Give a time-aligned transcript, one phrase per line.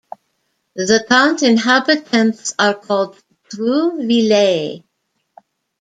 [0.75, 3.21] The town's inhabitants are called
[3.53, 4.83] "Trouvillais".